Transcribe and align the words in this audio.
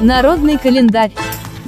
Народный 0.00 0.58
календарь. 0.58 1.12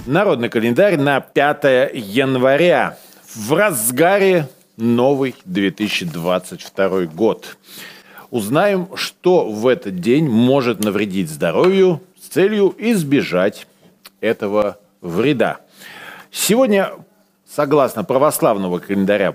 Народный 0.07 0.49
календарь 0.49 0.97
на 0.99 1.21
5 1.21 1.91
января. 1.95 2.99
В 3.35 3.53
разгаре 3.55 4.49
новый 4.77 5.35
2022 5.45 7.07
год. 7.07 7.57
Узнаем, 8.31 8.89
что 8.95 9.49
в 9.49 9.67
этот 9.67 10.01
день 10.01 10.29
может 10.29 10.81
навредить 10.81 11.31
здоровью 11.31 12.03
с 12.21 12.29
целью 12.29 12.75
избежать 12.77 13.67
этого 14.21 14.79
вреда. 15.01 15.59
Сегодня, 16.31 16.91
согласно 17.49 18.05
православного 18.05 18.81
календаря, 18.81 19.33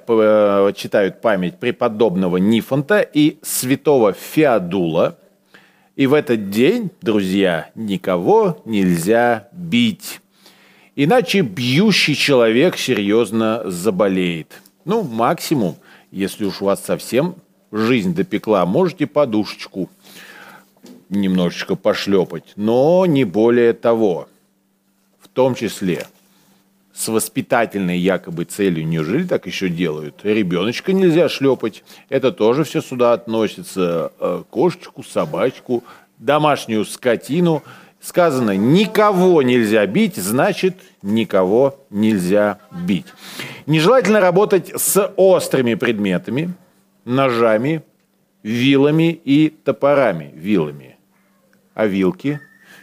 читают 0.73 1.21
память 1.21 1.57
преподобного 1.57 2.37
Нифонта 2.37 2.99
и 3.01 3.39
святого 3.41 4.13
Феодула. 4.13 5.17
И 6.01 6.07
в 6.07 6.15
этот 6.15 6.49
день, 6.49 6.89
друзья, 7.03 7.69
никого 7.75 8.59
нельзя 8.65 9.49
бить. 9.51 10.19
Иначе 10.95 11.41
бьющий 11.41 12.15
человек 12.15 12.75
серьезно 12.75 13.61
заболеет. 13.65 14.63
Ну, 14.83 15.03
максимум, 15.03 15.75
если 16.09 16.45
уж 16.45 16.63
у 16.63 16.65
вас 16.65 16.83
совсем 16.83 17.35
жизнь 17.71 18.15
допекла, 18.15 18.65
можете 18.65 19.05
подушечку 19.05 19.91
немножечко 21.09 21.75
пошлепать, 21.75 22.53
но 22.55 23.05
не 23.05 23.23
более 23.23 23.73
того. 23.73 24.27
В 25.21 25.27
том 25.27 25.53
числе 25.53 26.07
с 26.93 27.07
воспитательной 27.07 27.97
якобы 27.97 28.43
целью, 28.43 28.85
неужели 28.85 29.23
так 29.23 29.47
еще 29.47 29.69
делают? 29.69 30.19
Ребеночка 30.23 30.93
нельзя 30.93 31.29
шлепать, 31.29 31.83
это 32.09 32.31
тоже 32.31 32.63
все 32.63 32.81
сюда 32.81 33.13
относится. 33.13 34.11
Э, 34.19 34.43
кошечку, 34.49 35.03
собачку, 35.03 35.83
домашнюю 36.21 36.85
скотину. 36.85 37.63
Сказано, 37.99 38.55
никого 38.55 39.43
нельзя 39.43 39.85
бить, 39.85 40.15
значит, 40.15 40.77
никого 41.03 41.85
нельзя 41.91 42.57
бить. 42.71 43.05
Нежелательно 43.67 44.19
работать 44.19 44.71
с 44.75 45.13
острыми 45.17 45.75
предметами, 45.75 46.53
ножами, 47.05 47.83
вилами 48.41 49.11
и 49.23 49.49
топорами. 49.49 50.31
Вилами. 50.33 50.97
А 51.75 51.85
вилки? 51.85 52.39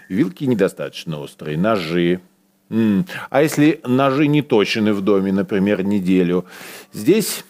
Вилки 0.08 0.44
недостаточно 0.44 1.18
острые. 1.18 1.58
Ножи. 1.58 2.20
А 2.70 3.42
если 3.42 3.80
ножи 3.84 4.28
не 4.28 4.42
точены 4.42 4.92
в 4.92 5.00
доме, 5.00 5.32
например, 5.32 5.82
неделю? 5.82 6.44
Здесь 6.92 7.44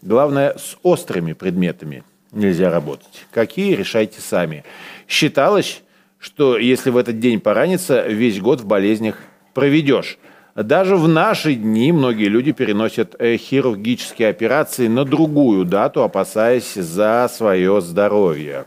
главное 0.00 0.56
с 0.56 0.78
острыми 0.82 1.34
предметами 1.34 2.02
нельзя 2.32 2.70
работать. 2.70 3.26
Какие, 3.32 3.74
решайте 3.74 4.20
сами. 4.20 4.64
Считалось, 5.08 5.82
что 6.18 6.58
если 6.58 6.90
в 6.90 6.96
этот 6.96 7.18
день 7.18 7.40
пораниться, 7.40 8.06
весь 8.06 8.40
год 8.40 8.60
в 8.60 8.66
болезнях 8.66 9.16
проведешь. 9.54 10.18
Даже 10.54 10.96
в 10.96 11.08
наши 11.08 11.54
дни 11.54 11.92
многие 11.92 12.26
люди 12.26 12.52
переносят 12.52 13.14
э, 13.18 13.36
хирургические 13.36 14.28
операции 14.28 14.88
на 14.88 15.04
другую 15.04 15.64
дату, 15.64 16.02
опасаясь 16.02 16.74
за 16.74 17.30
свое 17.32 17.80
здоровье. 17.80 18.66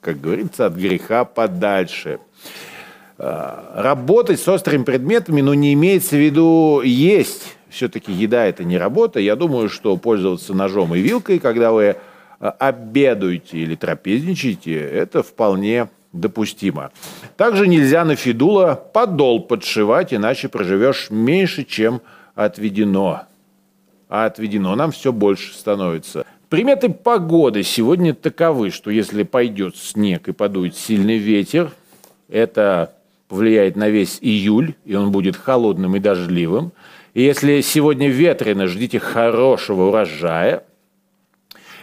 Как 0.00 0.20
говорится, 0.20 0.66
от 0.66 0.74
греха 0.74 1.24
подальше. 1.24 2.18
А, 3.16 3.72
работать 3.76 4.40
с 4.40 4.48
острыми 4.48 4.82
предметами, 4.82 5.40
но 5.40 5.54
не 5.54 5.72
имеется 5.72 6.16
в 6.16 6.18
виду 6.18 6.82
есть. 6.84 7.56
Все-таки 7.70 8.12
еда– 8.12 8.44
это 8.46 8.64
не 8.64 8.76
работа. 8.76 9.18
Я 9.18 9.34
думаю, 9.36 9.68
что 9.68 9.96
пользоваться 9.96 10.52
ножом 10.52 10.94
и 10.94 11.00
вилкой, 11.00 11.38
когда 11.38 11.72
вы 11.72 11.96
а, 12.44 12.50
обедаете 12.58 13.56
или 13.56 13.74
трапезничаете, 13.74 14.78
это 14.78 15.22
вполне 15.22 15.88
допустимо. 16.12 16.90
Также 17.38 17.66
нельзя 17.66 18.04
на 18.04 18.16
фидула 18.16 18.74
подол 18.74 19.40
подшивать, 19.40 20.12
иначе 20.12 20.50
проживешь 20.50 21.08
меньше, 21.08 21.64
чем 21.64 22.02
отведено. 22.34 23.22
А 24.10 24.26
отведено 24.26 24.76
нам 24.76 24.90
все 24.90 25.10
больше 25.10 25.54
становится. 25.54 26.26
Приметы 26.50 26.90
погоды 26.90 27.62
сегодня 27.62 28.12
таковы, 28.12 28.70
что 28.70 28.90
если 28.90 29.22
пойдет 29.22 29.78
снег 29.78 30.28
и 30.28 30.32
подует 30.32 30.76
сильный 30.76 31.16
ветер, 31.16 31.72
это 32.28 32.92
повлияет 33.28 33.74
на 33.74 33.88
весь 33.88 34.18
июль, 34.20 34.74
и 34.84 34.94
он 34.94 35.12
будет 35.12 35.36
холодным 35.36 35.96
и 35.96 35.98
дождливым. 35.98 36.72
И 37.14 37.22
если 37.22 37.62
сегодня 37.62 38.10
ветрено, 38.10 38.66
ждите 38.66 38.98
хорошего 38.98 39.88
урожая. 39.88 40.64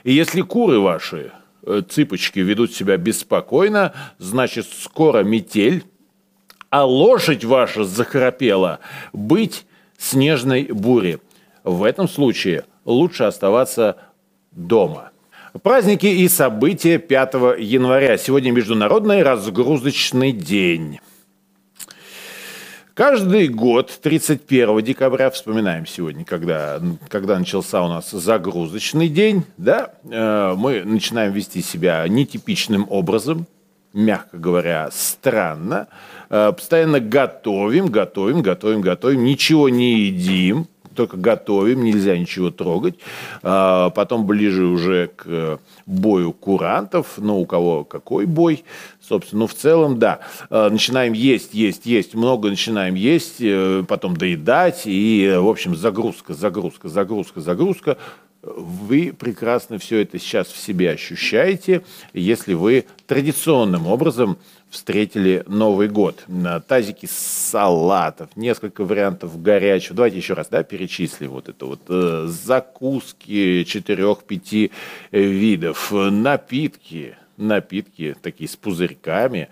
И 0.04 0.14
если 0.14 0.42
куры 0.42 0.80
ваши 0.80 1.32
Э, 1.64 1.84
цыпочки 1.88 2.40
ведут 2.40 2.74
себя 2.74 2.98
беспокойно, 2.98 3.94
значит, 4.18 4.66
скоро 4.66 5.24
метель, 5.24 5.84
а 6.70 6.86
лошадь 6.86 7.44
ваша 7.44 7.84
захрапела 7.84 8.80
быть 9.14 9.66
снежной 9.98 10.64
буре. 10.64 11.20
В 11.64 11.84
этом 11.84 12.08
случае 12.08 12.64
лучше 12.86 13.26
оставаться 13.26 13.98
дома. 14.52 15.12
Праздники 15.62 16.08
и 16.08 16.28
события 16.30 16.98
5 16.98 17.34
января. 17.60 18.18
Сегодня 18.18 18.52
Международный 18.52 19.22
разгрузочный 19.22 20.32
день. 20.32 21.00
Каждый 22.94 23.48
год, 23.48 23.90
31 24.02 24.82
декабря, 24.82 25.30
вспоминаем 25.30 25.86
сегодня, 25.86 26.26
когда, 26.26 26.82
когда 27.08 27.40
начался 27.40 27.82
у 27.82 27.88
нас 27.88 28.12
загрузочный 28.12 29.08
день, 29.08 29.46
да, 29.58 29.94
э, 30.04 30.56
мы 30.58 30.84
начинаем 30.84 31.32
вести 31.32 31.62
себя 31.62 32.06
нетипичным 32.10 32.86
образом, 32.90 33.48
мягко 33.94 34.38
говоря, 34.38 34.90
странно. 34.92 35.88
Э, 36.30 36.52
постоянно 36.52 37.00
готовим, 37.00 37.88
готовим, 37.88 38.42
готовим, 38.42 38.82
готовим, 38.82 39.24
ничего 39.24 39.70
не 39.70 40.02
едим, 40.08 40.68
только 41.02 41.18
готовим, 41.18 41.84
нельзя 41.84 42.16
ничего 42.16 42.52
трогать. 42.52 42.96
А, 43.42 43.90
потом 43.90 44.28
ближе 44.28 44.66
уже 44.66 45.10
к 45.16 45.60
бою 45.88 46.32
курантов, 46.32 47.14
ну, 47.18 47.40
у 47.40 47.46
кого 47.48 47.84
какой 47.84 48.28
бой, 48.28 48.64
собственно, 49.02 49.42
ну, 49.42 49.48
в 49.48 49.56
целом, 49.56 49.98
да. 49.98 50.20
А, 50.52 50.70
начинаем 50.70 51.14
есть, 51.14 51.56
есть, 51.56 51.88
есть, 51.88 52.14
много 52.14 52.50
начинаем 52.50 52.94
есть, 52.94 53.38
э, 53.40 53.84
потом 53.88 54.16
доедать, 54.16 54.84
и, 54.86 55.34
в 55.40 55.48
общем, 55.48 55.76
загрузка, 55.76 56.36
загрузка, 56.36 56.88
загрузка, 56.88 57.42
загрузка. 57.42 57.98
Вы 58.44 59.12
прекрасно 59.18 59.80
все 59.80 60.02
это 60.02 60.20
сейчас 60.20 60.50
в 60.50 60.58
себе 60.58 60.92
ощущаете, 60.92 61.82
если 62.14 62.54
вы 62.54 62.86
традиционным 63.08 63.88
образом 63.88 64.38
встретили 64.72 65.44
Новый 65.46 65.90
год. 65.90 66.24
Тазики 66.68 67.08
салатов, 67.12 68.30
несколько 68.36 68.84
вариантов 68.84 69.40
горячего. 69.42 69.96
Давайте 69.96 70.18
еще 70.18 70.34
раз 70.34 70.48
да, 70.48 70.64
перечислим 70.64 71.32
вот 71.32 71.50
это 71.50 71.66
вот. 71.66 71.82
Э, 71.90 72.26
закуски 72.28 73.64
четырех-пяти 73.66 74.72
видов, 75.12 75.92
напитки, 75.92 77.18
напитки 77.38 78.16
такие 78.22 78.50
с 78.50 78.56
пузырьками, 78.56 79.50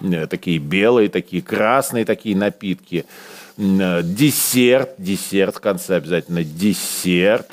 э, 0.00 0.26
такие 0.26 0.58
белые, 0.58 1.08
такие 1.08 1.42
красные 1.42 2.04
такие 2.04 2.36
напитки. 2.36 3.06
Э, 3.56 4.02
десерт, 4.02 4.94
десерт 4.98 5.56
в 5.56 5.60
конце 5.60 5.96
обязательно 5.96 6.44
десерт 6.44 7.50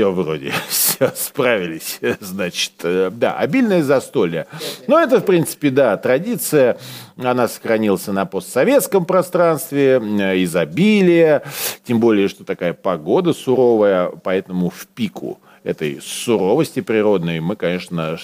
все 0.00 0.12
вроде, 0.12 0.54
все 0.68 1.12
справились, 1.14 2.00
значит, 2.20 2.72
э, 2.84 3.10
да, 3.12 3.34
обильное 3.34 3.82
застолье. 3.82 4.46
Но 4.86 4.98
это, 4.98 5.20
в 5.20 5.26
принципе, 5.26 5.68
да, 5.68 5.94
традиция, 5.98 6.78
она 7.18 7.48
сохранилась 7.48 8.06
на 8.06 8.24
постсоветском 8.24 9.04
пространстве, 9.04 10.00
э, 10.00 10.42
изобилие, 10.42 11.42
тем 11.84 12.00
более, 12.00 12.28
что 12.28 12.44
такая 12.44 12.72
погода 12.72 13.34
суровая, 13.34 14.10
поэтому 14.24 14.70
в 14.70 14.86
пику 14.86 15.38
этой 15.64 16.00
суровости 16.00 16.80
природной 16.80 17.40
мы, 17.40 17.56
конечно, 17.56 18.18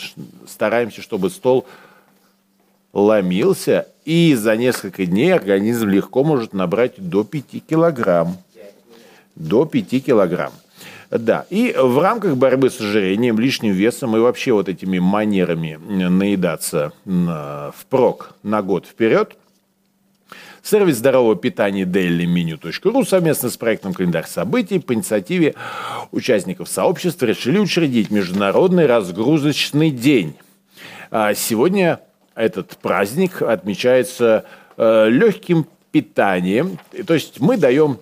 стараемся, 0.49 1.03
чтобы 1.03 1.29
стол 1.29 1.67
ломился, 2.95 3.87
и 4.07 4.35
за 4.35 4.57
несколько 4.57 5.05
дней 5.05 5.35
организм 5.35 5.89
легко 5.89 6.25
может 6.25 6.55
набрать 6.55 6.95
до 6.97 7.23
5 7.23 7.45
килограмм. 7.69 8.39
До 9.35 9.67
5 9.67 10.03
килограмм. 10.03 10.53
Да, 11.11 11.47
и 11.51 11.75
в 11.77 11.99
рамках 11.99 12.37
борьбы 12.37 12.71
с 12.71 12.81
ожирением, 12.81 13.39
лишним 13.39 13.73
весом 13.73 14.17
и 14.17 14.21
вообще 14.21 14.53
вот 14.53 14.69
этими 14.69 14.99
манерами 14.99 15.79
наедаться 15.79 16.93
впрок 17.77 18.35
на 18.43 18.63
год 18.63 18.87
вперед, 18.87 19.37
Сервис 20.67 20.97
здорового 20.97 21.37
питания 21.37 21.85
dailymenu.ru 21.85 23.07
совместно 23.07 23.51
с 23.51 23.57
проектом 23.57 23.95
«Календарь 23.95 24.27
событий» 24.27 24.81
по 24.81 24.95
инициативе 24.95 25.55
участников 26.11 26.69
сообщества 26.69 27.27
решили 27.27 27.61
учредить 27.61 28.11
Международный 28.11 28.87
разгрузочный 28.87 29.93
день. 29.93 30.35
А 31.13 31.35
сегодня 31.35 32.01
этот 32.35 32.77
праздник 32.79 33.43
отмечается 33.43 34.45
э, 34.77 35.09
легким 35.09 35.69
питанием. 35.93 36.81
То 37.07 37.15
есть 37.15 37.39
мы 37.39 37.59
даем 37.59 38.01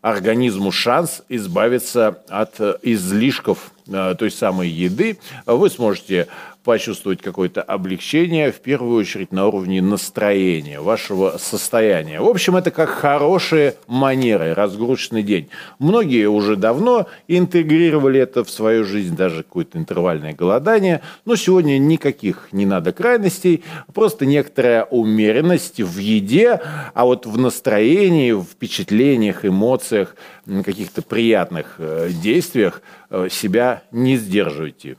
организму 0.00 0.72
шанс 0.72 1.22
избавиться 1.28 2.18
от 2.28 2.60
э, 2.60 2.76
излишков 2.82 3.72
той 3.88 4.30
самой 4.30 4.68
еды, 4.68 5.18
вы 5.46 5.70
сможете 5.70 6.28
почувствовать 6.68 7.22
какое-то 7.22 7.62
облегчение, 7.62 8.52
в 8.52 8.60
первую 8.60 8.98
очередь 8.98 9.32
на 9.32 9.46
уровне 9.46 9.80
настроения, 9.80 10.82
вашего 10.82 11.38
состояния. 11.38 12.20
В 12.20 12.28
общем, 12.28 12.56
это 12.56 12.70
как 12.70 12.90
хорошие 12.90 13.76
манеры, 13.86 14.52
разгрузочный 14.52 15.22
день. 15.22 15.48
Многие 15.78 16.28
уже 16.28 16.56
давно 16.56 17.06
интегрировали 17.26 18.20
это 18.20 18.44
в 18.44 18.50
свою 18.50 18.84
жизнь, 18.84 19.16
даже 19.16 19.44
какое-то 19.44 19.78
интервальное 19.78 20.34
голодание. 20.34 21.00
Но 21.24 21.36
сегодня 21.36 21.78
никаких 21.78 22.48
не 22.52 22.66
надо 22.66 22.92
крайностей, 22.92 23.64
просто 23.94 24.26
некоторая 24.26 24.84
умеренность 24.84 25.80
в 25.80 25.96
еде, 25.96 26.60
а 26.92 27.06
вот 27.06 27.24
в 27.24 27.38
настроении, 27.38 28.32
в 28.32 28.42
впечатлениях, 28.42 29.46
эмоциях, 29.46 30.16
каких-то 30.64 31.02
приятных 31.02 31.76
э, 31.78 32.10
действиях 32.10 32.82
э, 33.07 33.07
себя 33.30 33.82
не 33.90 34.16
сдерживайте 34.16 34.96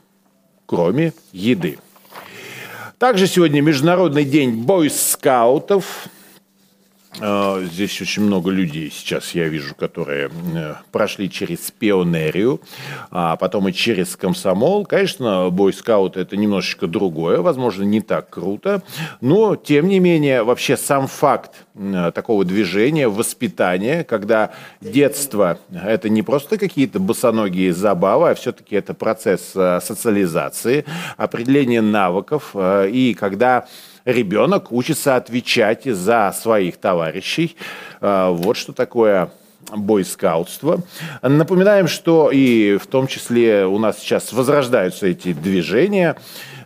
кроме 0.70 1.12
еды. 1.32 1.78
Также 2.98 3.26
сегодня 3.26 3.60
Международный 3.60 4.24
день 4.24 4.62
бойскаутов. 4.62 6.06
А, 7.18 7.60
здесь 7.64 8.00
очень 8.00 8.22
много 8.22 8.50
людей 8.50 8.90
сейчас, 8.90 9.34
я 9.34 9.48
вижу, 9.48 9.74
которые 9.74 10.30
э, 10.54 10.74
прошли 10.92 11.28
через 11.28 11.70
пионерию, 11.72 12.60
а 13.10 13.36
потом 13.36 13.68
и 13.68 13.72
через 13.72 14.16
комсомол. 14.16 14.86
Конечно, 14.86 15.50
бойскаут– 15.50 16.16
это 16.18 16.36
немножечко 16.36 16.86
другое, 16.86 17.40
возможно, 17.40 17.82
не 17.82 18.00
так 18.00 18.30
круто, 18.30 18.82
но, 19.20 19.56
тем 19.56 19.88
не 19.88 19.98
менее, 19.98 20.44
вообще 20.44 20.76
сам 20.76 21.08
факт 21.08 21.66
э, 21.74 22.12
такого 22.14 22.44
движения, 22.44 23.08
воспитания, 23.08 24.04
когда 24.04 24.52
детство– 24.80 25.58
это 25.72 26.08
не 26.08 26.22
просто 26.22 26.58
какие-то 26.58 27.00
босоногие 27.00 27.72
забавы, 27.72 28.30
а 28.30 28.34
все-таки 28.36 28.76
это 28.76 28.94
процесс 28.94 29.50
э, 29.56 29.80
социализации, 29.82 30.84
определения 31.16 31.82
навыков, 31.82 32.54
и 32.54 33.16
когда 33.18 33.66
ребенок 34.04 34.72
учится 34.72 35.16
отвечать 35.16 35.84
за 35.84 36.34
своих 36.38 36.76
товарищей. 36.76 37.56
А, 38.00 38.30
вот 38.30 38.56
что 38.56 38.72
такое 38.72 39.30
бойскаутство. 39.70 40.82
Напоминаем, 41.22 41.86
что 41.86 42.30
и 42.32 42.76
в 42.76 42.86
том 42.86 43.06
числе 43.06 43.66
у 43.66 43.78
нас 43.78 43.98
сейчас 43.98 44.32
возрождаются 44.32 45.06
эти 45.06 45.32
движения. 45.32 46.16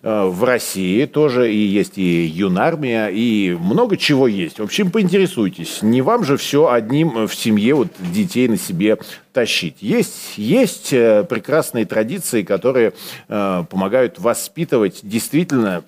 А, 0.02 0.26
в 0.26 0.44
России 0.44 1.06
тоже 1.06 1.52
и 1.52 1.56
есть 1.56 1.96
и 1.96 2.26
юнармия, 2.26 3.08
и 3.08 3.54
много 3.54 3.96
чего 3.96 4.28
есть. 4.28 4.58
В 4.58 4.62
общем, 4.62 4.90
поинтересуйтесь. 4.90 5.80
Не 5.82 6.02
вам 6.02 6.24
же 6.24 6.36
все 6.36 6.70
одним 6.70 7.26
в 7.26 7.34
семье 7.34 7.74
вот 7.74 7.88
детей 7.98 8.48
на 8.48 8.58
себе 8.58 8.98
тащить. 9.32 9.78
Есть, 9.80 10.36
есть 10.36 10.92
э, 10.92 11.24
прекрасные 11.24 11.86
традиции, 11.86 12.42
которые 12.42 12.92
э, 13.28 13.64
помогают 13.68 14.18
воспитывать 14.18 15.00
действительно 15.02 15.82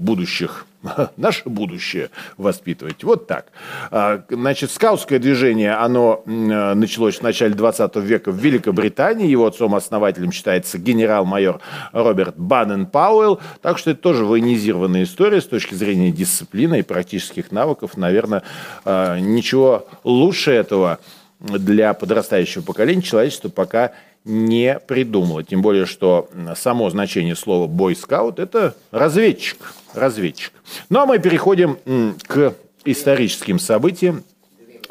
будущих, 0.00 0.66
наше 1.16 1.48
будущее 1.48 2.10
воспитывать. 2.36 3.04
Вот 3.04 3.26
так. 3.26 3.46
А, 3.90 4.24
значит, 4.28 4.70
скаутское 4.70 5.18
движение, 5.18 5.74
оно 5.74 6.22
началось 6.26 7.18
в 7.18 7.22
начале 7.22 7.54
20 7.54 7.96
века 7.96 8.32
в 8.32 8.36
Великобритании. 8.36 9.28
Его 9.28 9.46
отцом-основателем 9.46 10.32
считается 10.32 10.78
генерал-майор 10.78 11.60
Роберт 11.92 12.36
Баннен 12.36 12.86
Пауэлл. 12.86 13.40
Так 13.60 13.78
что 13.78 13.90
это 13.90 14.00
тоже 14.00 14.24
военизированная 14.24 15.04
история 15.04 15.40
с 15.40 15.46
точки 15.46 15.74
зрения 15.74 16.10
дисциплины 16.10 16.80
и 16.80 16.82
практических 16.82 17.52
навыков. 17.52 17.96
Наверное, 17.96 18.42
а, 18.84 19.18
ничего 19.18 19.86
лучше 20.02 20.50
этого 20.50 20.98
для 21.40 21.94
подрастающего 21.94 22.62
поколения 22.62 23.02
человечество 23.02 23.48
пока 23.48 23.92
не 23.92 24.09
придумало. 24.24 25.42
Тем 25.42 25.62
более, 25.62 25.86
что 25.86 26.28
само 26.56 26.90
значение 26.90 27.34
слова 27.34 27.66
«бойскаут»– 27.66 28.38
это 28.38 28.74
разведчик. 28.90 29.74
разведчик. 29.94 30.52
Ну, 30.88 31.00
а 31.00 31.06
мы 31.06 31.18
переходим 31.18 31.78
к 32.26 32.54
историческим 32.84 33.58
событиям. 33.58 34.24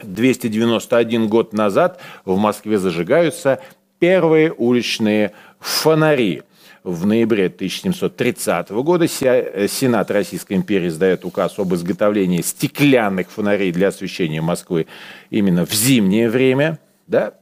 291 0.01 1.27
год 1.27 1.53
назад 1.53 1.99
в 2.25 2.37
Москве 2.37 2.77
зажигаются 2.79 3.59
первые 3.99 4.53
уличные 4.53 5.33
фонари. 5.59 6.43
В 6.85 7.05
ноябре 7.05 7.47
1730 7.47 8.69
года 8.69 9.05
Сенат 9.07 10.09
Российской 10.09 10.53
империи 10.53 10.87
сдает 10.87 11.25
указ 11.25 11.59
об 11.59 11.73
изготовлении 11.75 12.41
стеклянных 12.41 13.29
фонарей 13.29 13.73
для 13.73 13.89
освещения 13.89 14.41
Москвы 14.41 14.87
именно 15.29 15.65
в 15.65 15.73
зимнее 15.73 16.29
время– 16.29 16.79
да? 17.09 17.33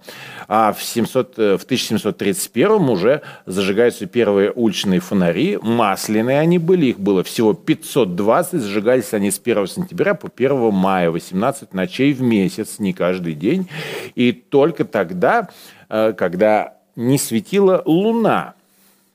А 0.48 0.72
в, 0.72 0.82
700, 0.82 1.40
э, 1.40 1.58
в 1.58 1.64
1731 1.64 2.90
уже 2.90 3.22
зажигаются 3.46 4.06
первые 4.06 4.52
уличные 4.52 5.00
фонари, 5.00 5.60
масляные 5.62 6.40
они 6.40 6.58
были, 6.58 6.88
их 6.88 7.00
было 7.00 7.24
всего 7.24 7.54
520, 7.54 8.62
зажигались 8.62 9.14
они 9.14 9.30
с 9.30 9.40
1 9.40 9.68
сентября 9.68 10.14
по 10.14 10.30
1 10.34 10.72
мая, 10.72 11.12
18 11.12 11.74
ночей 11.74 12.14
в 12.14 12.22
месяц, 12.22 12.80
не 12.80 12.94
каждый 12.94 13.34
день. 13.34 13.68
И 14.16 14.32
только 14.32 14.86
тогда, 14.86 15.50
э, 15.90 16.14
когда 16.18 16.78
не 16.96 17.18
светила 17.18 17.84
луна 17.86 18.56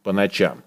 по 0.02 0.12
ночам. 0.12 0.58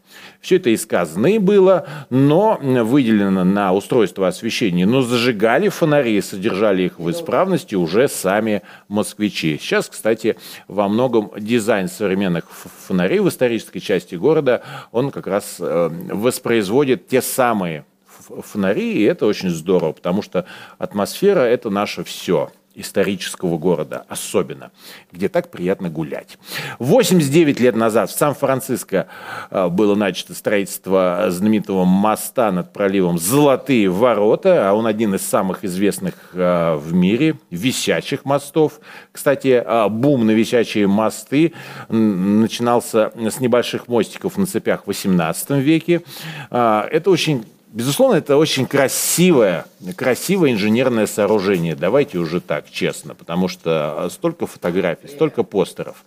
Все 0.45 0.57
это 0.57 0.69
из 0.69 0.85
казны 0.85 1.39
было, 1.39 1.87
но 2.11 2.59
выделено 2.61 3.43
на 3.43 3.73
устройство 3.73 4.27
освещения. 4.27 4.85
Но 4.85 5.01
зажигали 5.01 5.69
фонари, 5.69 6.21
содержали 6.21 6.83
их 6.83 6.99
в 6.99 7.09
исправности 7.09 7.73
уже 7.73 8.07
сами 8.07 8.61
москвичи. 8.87 9.57
Сейчас, 9.59 9.89
кстати, 9.89 10.37
во 10.67 10.87
многом 10.87 11.31
дизайн 11.35 11.87
современных 11.87 12.45
фонарей 12.51 13.21
в 13.21 13.29
исторической 13.29 13.79
части 13.79 14.13
города, 14.13 14.61
он 14.91 15.09
как 15.09 15.25
раз 15.25 15.55
э, 15.59 15.89
воспроизводит 16.11 17.07
те 17.07 17.23
самые 17.23 17.83
фонари, 18.07 18.93
и 18.99 19.01
это 19.01 19.25
очень 19.25 19.49
здорово, 19.49 19.93
потому 19.93 20.21
что 20.21 20.45
атмосфера– 20.77 21.39
это 21.39 21.71
наше 21.71 22.03
все– 22.03 22.51
исторического 22.75 23.57
города 23.57 24.05
особенно, 24.07 24.71
где 25.11 25.29
так 25.29 25.49
приятно 25.49 25.89
гулять. 25.89 26.37
89 26.79 27.59
лет 27.59 27.75
назад 27.75 28.09
в 28.09 28.17
Сан-Франциско 28.17 29.07
э, 29.49 29.67
было 29.69 29.95
начато 29.95 30.33
строительство 30.33 31.25
знаменитого 31.29 31.85
моста 31.85 32.51
над 32.51 32.73
проливом 32.73 33.17
«Золотые 33.17 33.89
ворота», 33.89 34.69
а 34.69 34.73
он 34.73 34.85
один 34.87 35.15
из 35.15 35.21
самых 35.21 35.63
известных 35.63 36.13
э, 36.33 36.75
в 36.75 36.93
мире 36.93 37.35
висячих 37.49 38.25
мостов. 38.25 38.79
Кстати, 39.11 39.63
э, 39.65 39.89
бум 39.89 40.25
на 40.25 40.31
висячие 40.31 40.87
мосты 40.87 41.53
начинался 41.89 43.11
с 43.15 43.39
небольших 43.39 43.87
мостиков 43.87 44.37
на 44.37 44.45
цепях 44.45 44.83
в 44.83 44.87
18 44.87 45.51
веке. 45.51 46.01
Это 46.49 47.09
очень 47.09 47.45
Безусловно, 47.75 48.15
это 48.15 48.37
очень 48.37 48.67
красивое, 48.67 49.65
красивое 49.97 50.53
инженерное 50.53 51.07
сооружение. 51.07 51.75
Давайте 51.75 52.19
уже 52.19 52.39
так, 52.39 52.71
честно, 52.71 53.15
потому 53.15 53.49
что 53.49 54.07
столько 54.11 54.47
фотографий, 54.47 55.09
столько 55.09 55.43
постеров. 55.43 56.05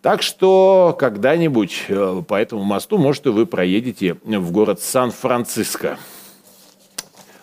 Так 0.00 0.22
что 0.22 0.96
когда-нибудь 0.98 1.84
э, 1.88 2.22
по 2.26 2.36
этому 2.36 2.62
мосту, 2.62 2.96
может, 2.96 3.26
и 3.26 3.28
вы 3.28 3.44
проедете 3.44 4.16
в 4.24 4.50
город 4.50 4.80
Сан-Франциско, 4.80 5.98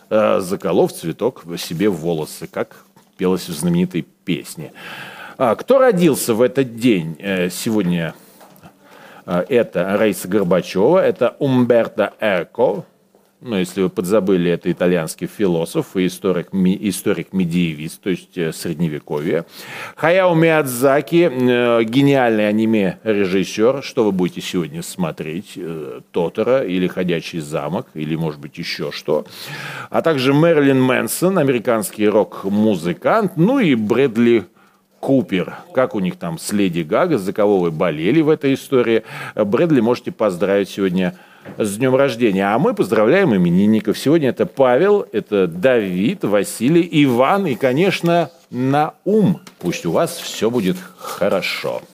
э, 0.09 0.39
заколов 0.39 0.93
цветок 0.93 1.43
себе 1.59 1.89
в 1.89 1.97
волосы, 1.97 2.47
как 2.47 2.77
пелось 3.15 3.47
в 3.47 3.53
знаменитой 3.53 4.07
песне. 4.25 4.73
А 5.37 5.53
кто 5.53 5.77
родился 5.77 6.33
в 6.33 6.41
этот 6.41 6.77
день 6.77 7.15
э, 7.19 7.51
сегодня? 7.51 8.15
Это 9.25 9.97
Раиса 9.97 10.27
Горбачева, 10.27 10.99
это 10.99 11.35
Умберто 11.39 12.13
Эко, 12.19 12.85
ну, 13.42 13.58
если 13.58 13.82
вы 13.84 13.89
подзабыли, 13.89 14.50
это 14.50 14.72
итальянский 14.72 15.27
философ 15.27 15.96
и 15.98 16.08
историк, 16.08 16.48
историк-медиевист, 16.54 18.01
то 18.01 18.10
есть 18.10 18.38
э, 18.38 18.54
средневековье. 18.54 19.46
Хаяо 19.96 20.34
Миядзаки, 20.34 21.30
э, 21.32 21.84
гениальный 21.84 22.48
аниме-режиссер. 22.48 23.84
Что 23.84 24.06
вы 24.06 24.13
будете 24.13 24.42
сегодня 24.42 24.82
смотреть? 24.82 25.54
Э, 25.58 26.00
Тотора 26.12 26.63
или 26.63 26.88
Ходячий 26.88 27.39
замок, 27.39 27.88
или, 27.94 28.15
может 28.15 28.39
быть, 28.39 28.58
еще 28.58 28.92
что. 28.92 29.25
А 29.89 30.01
также 30.01 30.34
Мэрилин 30.34 30.82
Мэнсон, 30.82 31.38
американский 31.38 32.08
рок-музыкант. 32.08 33.34
Ну 33.36 33.60
и 33.60 33.75
Брэдли 33.75 34.46
Купер. 35.01 35.58
Как 35.74 35.94
у 35.94 36.00
них 36.00 36.15
там 36.15 36.39
с 36.39 36.51
Леди 36.51 36.82
Гага, 36.82 37.18
за 37.18 37.34
кого 37.34 37.60
вы 37.60 37.70
болели 37.70 38.22
в 38.22 38.30
этой 38.30 38.54
истории. 38.56 39.04
Брэдли 39.36 39.82
можете 39.82 40.12
поздравить 40.12 40.70
сегодня 40.70 41.15
с 41.57 41.77
днем 41.77 41.95
рождения. 41.95 42.53
А 42.53 42.59
мы 42.59 42.73
поздравляем 42.73 43.35
именинников. 43.35 43.97
Сегодня 43.97 44.29
это 44.29 44.45
Павел, 44.45 45.05
это 45.11 45.47
Давид, 45.47 46.23
Василий, 46.23 46.87
Иван 47.03 47.47
и, 47.47 47.55
конечно, 47.55 48.31
Наум. 48.49 49.41
Пусть 49.59 49.85
у 49.85 49.91
вас 49.91 50.17
все 50.17 50.49
будет 50.49 50.77
хорошо. 50.97 51.81